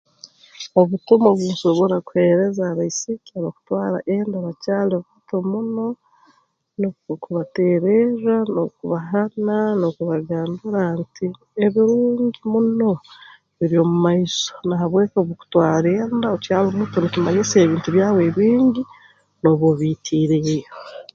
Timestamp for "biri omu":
13.57-13.97